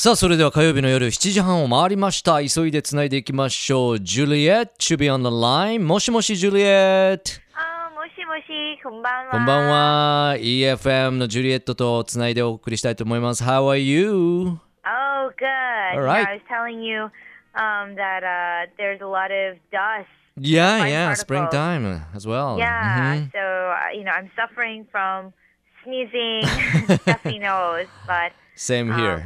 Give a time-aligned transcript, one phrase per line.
[0.00, 2.42] さあ、それでは火曜日の夜7時半を回りました。
[2.42, 3.94] 急いでつないでいきましょう。
[3.96, 5.84] Juliet should be on the line.
[5.84, 7.18] もしもし、Juliet。
[7.52, 9.30] あーもしもし、こんばんは。
[9.30, 10.36] こんばんは。
[10.38, 13.44] EFM のジュリエットとつないでお送りしたいと思います。
[13.44, 14.58] How are you?
[14.86, 15.98] Oh, good.
[15.98, 16.22] All right.
[16.22, 17.02] Yeah, I was telling you
[17.54, 20.08] um, that uh, there's a lot of dust.
[20.38, 21.20] Yeah, yeah, particles.
[21.20, 22.56] springtime as well.
[22.58, 23.32] Yeah, Mhm.
[23.32, 25.34] so, uh, you know, I'm suffering from
[25.84, 26.46] sneezing,
[27.04, 29.24] stuffy nose, but Same here.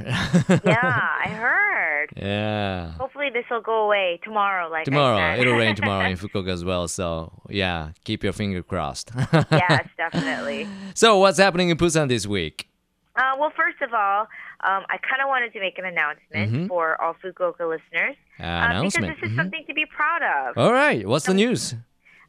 [0.64, 2.10] yeah, I heard.
[2.16, 2.92] yeah.
[2.92, 6.86] Hopefully this will go away tomorrow, like Tomorrow, it'll rain tomorrow in Fukuoka as well.
[6.86, 9.10] So, yeah, keep your finger crossed.
[9.50, 10.68] yes, definitely.
[10.94, 12.68] so, what's happening in Busan this week?
[13.16, 14.20] Uh, well, first of all,
[14.68, 16.68] um, I kind of wanted to make an announcement Mhm.
[16.68, 18.14] for all Fukuoka listeners.
[18.38, 19.06] uh, announcement.
[19.08, 19.40] Because this is Mhm.
[19.40, 20.56] something to be proud of.
[20.58, 21.74] All right, what's the news?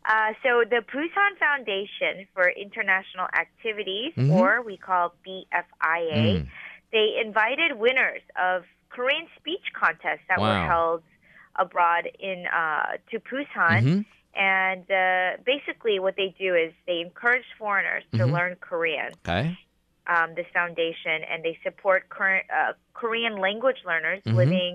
[0.07, 4.31] Uh, so the Busan Foundation for International Activities, Mhm.
[4.31, 6.47] or we call BFIA, Mm.
[6.95, 8.63] They invited winners of
[8.95, 11.03] Korean speech contests that were held
[11.63, 13.81] abroad in uh, to Busan.
[13.83, 14.05] Mhm.
[14.37, 18.31] And uh, basically, what they do is they encourage foreigners to Mhm.
[18.35, 19.11] learn Korean.
[19.27, 19.45] Okay.
[20.13, 24.35] Um, this foundation, and they support current uh, Korean language learners Mhm.
[24.43, 24.73] living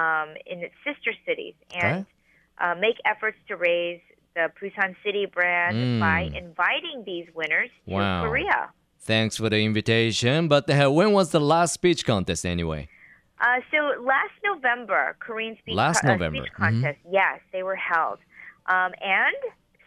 [0.00, 2.06] um, in its sister cities, and
[2.62, 4.00] uh, make efforts to raise
[4.36, 6.00] the Busan city brand Mm.
[6.00, 8.60] by inviting these winners to Korea.
[9.04, 10.48] Thanks for the invitation.
[10.48, 12.88] But uh, when was the last speech contest anyway?
[13.40, 16.56] Uh, so last November, Korean speech, Last co- uh, November, speech mhm.
[16.56, 18.18] contest, yes, they were held.
[18.66, 19.36] Um, and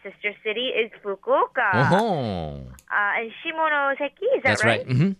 [0.04, 1.70] sister city is Fukuoka.
[1.90, 4.86] oh, Uh, and Shimonoseki, is that that's right.
[4.86, 5.16] Mhm.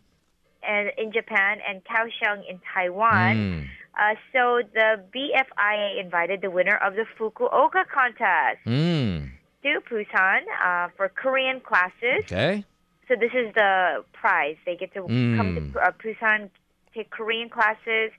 [0.62, 3.36] And in Japan and Kaohsiung in Taiwan.
[3.36, 3.66] Mm.
[3.98, 9.30] Uh, so the BFIA invited the winner of the Fukuoka contest Mm.
[9.64, 12.22] to Busan uh, for Korean classes.
[12.30, 12.64] Okay.
[13.08, 14.56] So this is the prize.
[14.66, 15.00] They get to
[15.36, 15.72] come Mm.
[15.72, 16.50] to uh, Busan,
[16.94, 18.10] take Korean classes,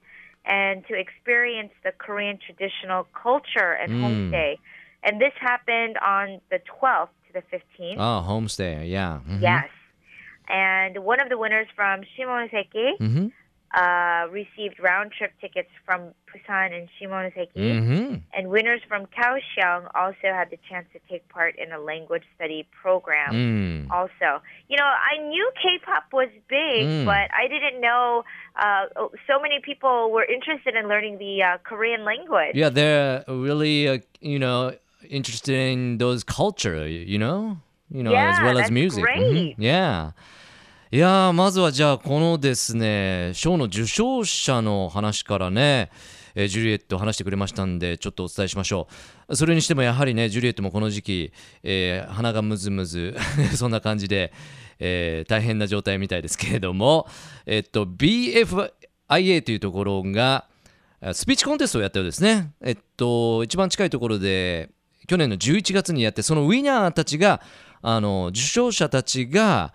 [0.45, 4.01] and to experience the Korean traditional culture and Mm.
[4.03, 4.57] homestay.
[5.03, 7.97] And this happened on the 12th to the 15th.
[7.99, 8.89] Oh, homestay.
[8.89, 9.19] Yeah.
[9.27, 9.41] Mhm.
[9.41, 9.69] Yes.
[10.47, 13.31] And one of the winners from Shimonoseki Mhm.
[13.75, 17.49] Uh, received round trip tickets from Busan and Shimonoseki.
[17.55, 18.21] Mhm.
[18.33, 22.67] And winners from Kaohsiung also had the chance to take part in a language study
[22.81, 23.31] program.
[23.33, 23.91] Mm.
[23.91, 27.05] Also, you know, I knew K-pop was big, Mm.
[27.05, 28.23] but I didn't know
[28.55, 28.85] uh,
[29.27, 32.55] so many people were interested in learning the uh, Korean language.
[32.55, 34.73] Yeah, they're really, uh, you know,
[35.09, 36.85] interested in those culture.
[36.87, 37.57] You know,
[37.89, 39.05] you know, as well as music.
[39.05, 39.55] Mhm.
[39.57, 40.11] Yeah.
[40.91, 45.91] いやーまずはじゃあこのですね賞の受賞者の話からね、
[46.33, 48.87] えージュリエット話してくれましたんでちょっとお伝えしましょ
[49.27, 49.35] う。
[49.35, 53.15] それにしてもやはりねジュリエットもこの時期、えー鼻がムズムズ
[53.55, 54.33] そんな感じで、
[54.79, 57.07] えー大変な状態みたいですけれども
[57.45, 60.47] えっと BFIA というところが
[61.13, 62.53] スピーチコンテストをやったようですね。
[62.63, 64.71] えっと一番近いところで
[65.05, 67.41] 去年の11月にやってそのウィナーたちが
[67.83, 69.71] あの受賞者たちが、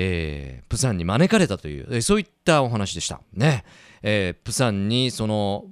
[0.00, 3.20] えープサンに招かれたというえーそういったお話でした。
[3.32, 3.64] ね、
[4.02, 5.66] えープサンにその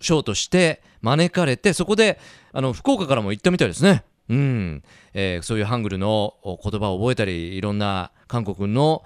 [0.00, 2.18] 賞として招かれてそこで
[2.52, 4.04] あの福岡からも行ったみたいですね。
[4.28, 4.82] うん、
[5.14, 9.02] えーそういうハングルの言葉を覚えたりいろんな韓国の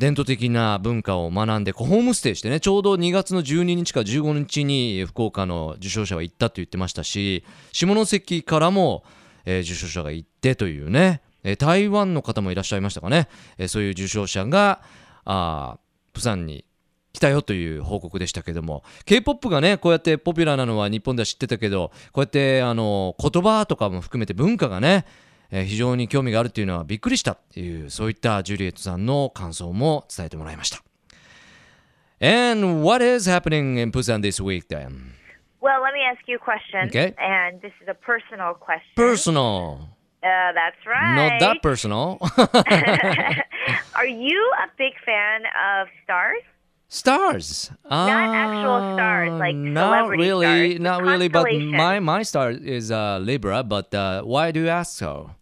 [0.00, 9.04] 伝統的な文化を学んでホームステイしてねちょうど2月の12日か15日に福岡の受賞者は行ったと言ってましたし下関からも、
[9.44, 14.80] えー受賞者が行ってというね、えー台湾の方もいらっしゃいましたかね、えーそういう受賞者が
[15.24, 16.64] あープサンに
[17.12, 25.06] 来たよという報告でしたけども K-POP がねこうやってポピュラーなのは日本では知ってたけどこうやってあの言葉とかも含めて文化がね
[25.50, 30.82] えー非常に興味があるっていうのはびっくりしたっていうそういったジュリエットさんの感想も伝えてもらいました。
[32.20, 35.12] And what is happening in Busan this week then?
[35.60, 36.88] Well, let me ask you a question.
[36.88, 37.14] Okay.
[37.18, 38.94] And this is a personal question.
[38.96, 39.97] Personal.
[40.22, 41.14] Uh, that's right.
[41.14, 42.18] Not that personal.
[43.94, 46.42] Are you a big fan of stars?
[46.90, 47.70] stars.
[47.90, 51.28] Not actual stars, like not really, stars, not really.
[51.28, 53.62] But my my star is uh, Libra.
[53.62, 55.32] But uh, why do you ask so?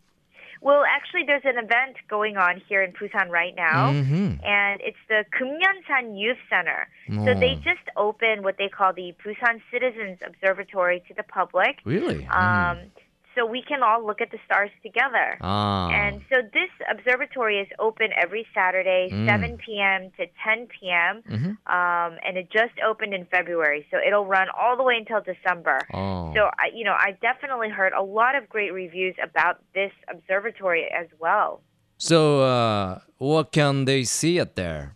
[0.60, 4.42] Well, actually, there's an event going on here in Busan right now, Mhm.
[4.44, 6.88] and it's the Kumyeonsan Youth Center.
[7.24, 7.62] So they Oh.
[7.62, 11.78] just opened what they call the Busan Citizens Observatory to the public.
[11.84, 12.26] Really?
[12.26, 12.90] Um,
[13.36, 15.36] so we can all look at the stars together.
[15.42, 15.90] ah.
[15.90, 19.26] And so this observatory is open every Saturday, Mm.
[19.26, 20.10] 7 p.m.
[20.18, 21.22] to 10 p.m.
[21.28, 21.50] Mhm.
[21.70, 25.78] Um, and it just opened in February, so it'll run all the way until December.
[25.92, 26.32] oh.
[26.34, 30.84] So I, you know, I definitely heard a lot of great reviews about this observatory
[30.90, 31.60] as well.
[31.98, 34.94] So, uh, what can they see at there?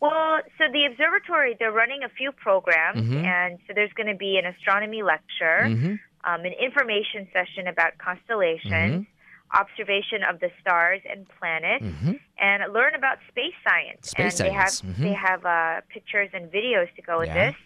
[0.00, 3.24] Well, so the observatory, they're running a few programs, Mhm.
[3.24, 5.94] and so there's going to be an astronomy lecture, Mm-hmm.
[6.24, 9.06] Um, an information session about constellations,
[9.52, 12.12] observation of the stars and planets, Mm-hmm.
[12.38, 14.10] and learn about space science.
[14.10, 15.02] Space and they science, have mhm.
[15.02, 17.50] they have uh, pictures and videos to go with Yeah.
[17.50, 17.56] this.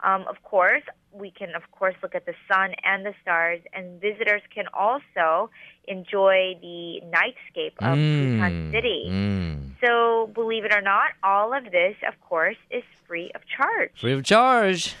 [0.00, 4.00] Um, of course, we can of course look at the sun and the stars, and
[4.00, 5.50] visitors can also
[5.88, 9.06] enjoy the nightscape of Busan City.
[9.08, 9.72] Mm.
[9.84, 13.90] So, believe it or not, all of this, of course, is free of charge.
[13.98, 14.94] Free of charge!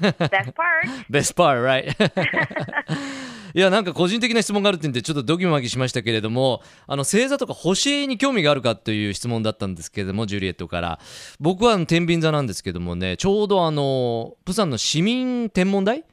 [0.00, 0.88] Best part.
[1.10, 1.94] Best part, right?
[3.54, 10.98] いやなんか個人的な質問があるってんでちょっとドキマギしましたけれどもあの星座とか星に興味があるかという質問だったんですけれどもジュリエットから
[11.38, 16.04] 僕は天秤座なんですけどもねちょうどあのプサンの市民天文台？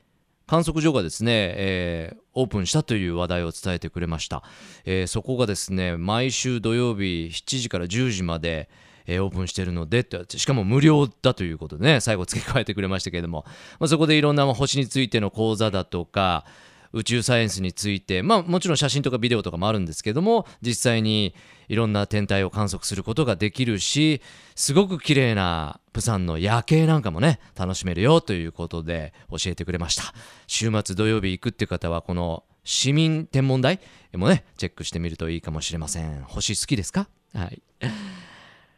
[0.45, 4.41] 観測所がですね、えーオープンしたという話題を伝えてくれました、
[4.85, 8.69] えーそこがですね毎週土曜日7時から10時まで、
[9.05, 13.45] えーオープンしてるのでってしかも無料だということでね最後付け加えてくれましたけれども、
[13.79, 16.45] まあ、そこでいろんな星についての講座だとか
[16.93, 21.33] 宇宙サイエンスについてまあもちろん写真とかビデオとかもあるんですけども実際に
[21.69, 24.21] いろんな天体を観測することができるし
[24.55, 30.13] すごく綺麗なプサンの夜景なんかもね楽しめるよということで教えてくれました。
[30.47, 33.79] 週末土曜日行くって方はこの市民天文台
[34.13, 36.23] もねチェックしてみるといいかもしれません。
[36.23, 37.07] 星好きですか？
[37.33, 37.61] はい。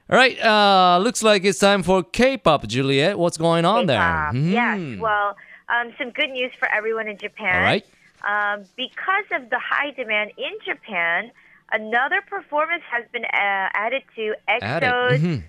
[0.09, 3.17] Alright, uh, looks like it's time for K-pop, Juliet.
[3.17, 3.97] What's going on there?
[3.97, 4.31] K-pop.
[4.35, 4.51] Hmm.
[4.51, 4.99] Yes.
[4.99, 5.37] Well,
[5.69, 7.55] um, some good news for everyone in Japan.
[7.55, 7.85] All right.
[8.27, 11.31] Um, because of the high demand in Japan,
[11.71, 13.29] another performance has been uh,
[13.73, 14.35] added to.
[14.47, 15.43] EXO's Mhm.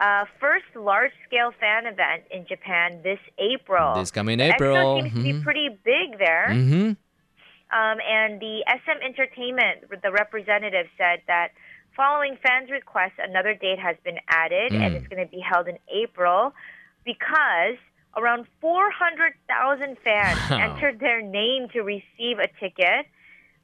[0.00, 3.94] uh, first large-scale fan event in Japan this April.
[3.96, 5.00] This coming EXO April.
[5.02, 5.42] seems to be Mhm.
[5.42, 6.48] pretty big there.
[6.50, 6.96] Mhm.
[7.72, 11.48] Um, and the SM Entertainment, the representative said that
[11.96, 14.96] following fans' requests, another date has been added, and Mm.
[14.96, 16.54] it's going to be held in April
[17.04, 17.76] because
[18.16, 20.58] around 400,000 fans Wow.
[20.58, 23.06] entered their name to receive a ticket.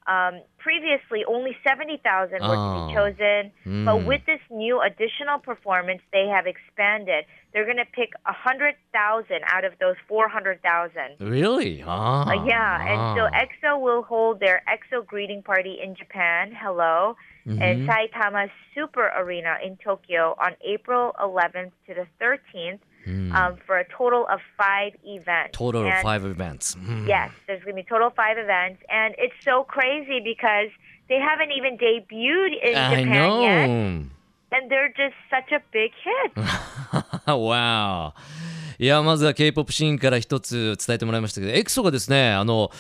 [0.06, 2.86] Um, previously, only 70,000 were to Oh.
[2.88, 3.84] be chosen, Mm.
[3.84, 7.24] but with this new additional performance, they have expanded.
[7.52, 11.16] They're going to pick 100,000 out of those 400,000.
[11.20, 11.84] Really?
[11.86, 12.28] Ah.
[12.28, 13.24] Uh, yeah, and so.
[13.32, 17.16] EXO will hold their EXO greeting party in Japan, hello,
[17.46, 17.60] Mm-hmm.
[17.62, 23.84] in Saitama Super Arena in Tokyo on April 11th to the 13th um, for a
[23.96, 25.56] total of five events.
[25.56, 25.64] Hmm.
[25.64, 26.74] Total of And five events.
[26.76, 27.06] Mm.
[27.08, 30.70] Yes, there's going to be total five events, and it's so crazy because
[31.08, 33.42] they haven't even debuted in I Japan know.
[33.42, 36.32] yet, and they're just such a big hit.
[37.26, 38.12] wow.
[38.78, 42.70] いやまずは K-POP シーンから一つ伝えてもらいましたけどエクソがですねあの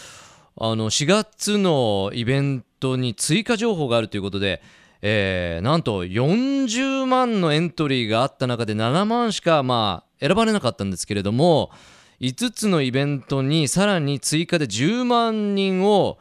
[0.58, 4.60] あの4月のイベントに追加情報があるということで、
[5.00, 11.70] えーなんと40万のエントリーがあった中で7万しかまあ選ばれなかったんですけれども
[12.20, 16.18] 5つのイベントにさらに追加で10万人を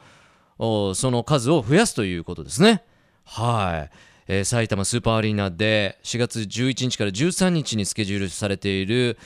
[0.57, 2.83] その数を増やすということですね。
[3.23, 3.95] はい、
[4.27, 9.19] えー埼玉スーパーアリーナで4月11日から13日にスケジュールされている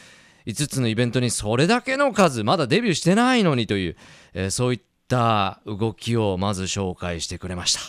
[0.45, 3.95] 5つのイベントにそれだけの数まだデビューしてないのにという、
[4.33, 7.80] えーそういった動きをまず紹介してくれました。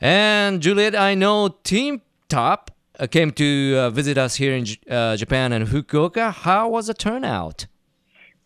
[0.00, 2.73] And Juliet, I know Team Top
[3.10, 6.32] came to uh, visit us here in J- uh, Japan and Fukuoka.
[6.32, 7.66] How was the turnout?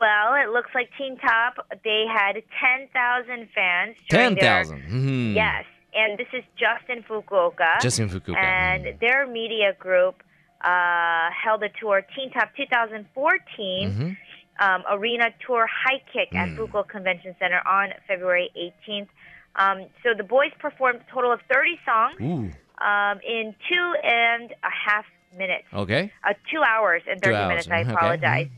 [0.01, 3.97] Well, it looks like Teen Top, they had 10,000 fans.
[4.09, 4.83] during their- 10,000.
[4.89, 5.35] Mhm.
[5.35, 7.81] Yes, and this is just in Fukuoka.
[7.81, 8.37] Just in Fukuoka.
[8.37, 9.01] And Mhm.
[9.01, 10.23] their media group
[10.65, 14.17] uh, held a tour, Teen Top 2014 Mhm.
[14.65, 16.57] um, Arena Tour High Kick at Mm.
[16.57, 19.09] Fukuoka Convention Center on February 18th.
[19.57, 22.51] Um, so the boys performed a total of 30 songs Ooh.
[22.81, 25.05] Um, in two and a half
[25.37, 25.65] minutes.
[25.73, 26.13] Okay.
[26.25, 28.49] Uh, two hours and 30 hours, minutes, I mhm, okay, apologize.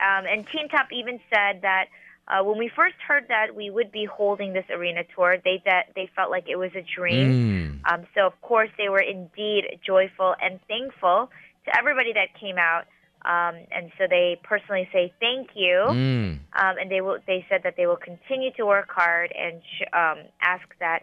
[0.00, 1.86] Um, and Teen Top even said that
[2.28, 5.86] uh, when we first heard that we would be holding this arena tour, they that
[5.94, 7.80] they felt like it was a dream.
[7.84, 7.92] Mm.
[7.92, 11.30] Um, so of course they were indeed joyful and thankful
[11.64, 12.84] to everybody that came out.
[13.22, 15.84] Um, and so they personally say thank you.
[15.88, 16.38] Mm.
[16.54, 17.18] Um, and they will.
[17.26, 21.02] They said that they will continue to work hard and sh- um, ask that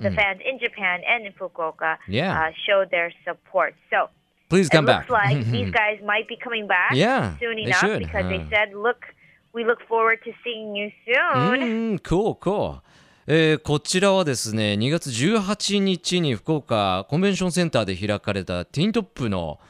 [0.00, 0.14] the Mm.
[0.16, 2.32] fans in Japan and in Fukuoka Yeah.
[2.32, 3.74] uh, show their support.
[3.90, 4.08] So
[4.48, 5.28] Please it come looks back.
[5.28, 8.48] like these guys might be coming back Yeah, soon they enough because they uh.
[8.50, 8.98] said, "Look,
[9.54, 12.80] we look forward to seeing you soon." うん、cool, cool.
[13.28, 19.60] えーこちらはですね2月18日に福岡コンベンションセンターで開かれたティーントップの、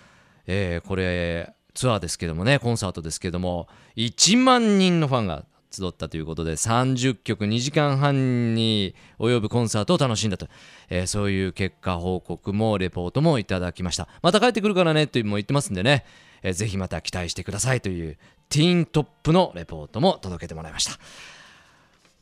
[0.47, 10.47] えーこれツアーですけどもねコンサートですけども1万人のファンが集ったということで30曲2時間半に及ぶコンサートを楽しんだと、
[10.91, 16.05] えーそういう結果報告もレポートもいただきましたまた帰ってくるからねというも言ってますんでね、
[16.43, 18.17] えーぜひまた期待してくださいという
[18.49, 20.93] ティーントップのレポートも届けてもらいました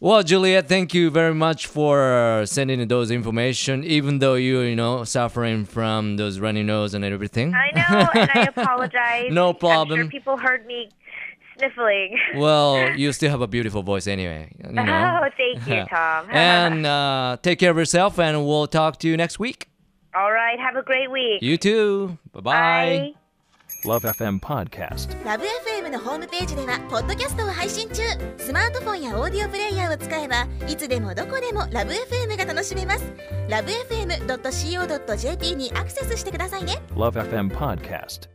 [0.02, 5.04] Well, Juliet, thank you very much for sending those information, even though you, you know,
[5.04, 7.52] suffering from those runny nose and everything.
[7.54, 9.30] I know, and I apologize.
[9.30, 10.00] No I'm problem.
[10.00, 10.88] sure people heard me
[11.60, 12.18] sniffling.
[12.36, 14.52] Well, you still have a beautiful voice anyway.
[14.64, 14.82] You know?
[14.82, 16.26] Oh, thank you, Tom.
[16.30, 19.68] and uh, take care of yourself, and we'll talk to you next week.
[20.14, 21.40] All right, have a great week.
[21.42, 22.18] You too.
[22.32, 22.50] Bye bye.
[22.50, 23.14] Bye.
[23.84, 25.08] Love FM Podcast.
[25.24, 28.02] ラブ f m のホームページではポッドキャストを配信中
[28.36, 33.14] スマートフォンやオーディオプレイヤーを使えばいつでもどこでもラブ f m が楽しめます
[33.48, 38.28] ラブ FM.co.jp にアクセスしてくださいね Love FM Podcast.